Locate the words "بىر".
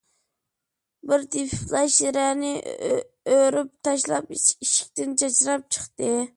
1.11-1.25